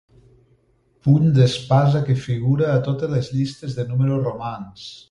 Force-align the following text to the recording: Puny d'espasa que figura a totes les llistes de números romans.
Puny 1.03 1.27
d'espasa 1.35 2.03
que 2.09 2.17
figura 2.23 2.73
a 2.73 2.81
totes 2.89 3.17
les 3.17 3.31
llistes 3.39 3.79
de 3.79 3.91
números 3.93 4.25
romans. 4.31 4.93